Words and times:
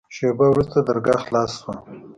شېبه 0.15 0.45
وروسته 0.49 0.77
درګاه 0.87 1.19
خلاصه 1.25 1.55
سوه. 1.61 1.73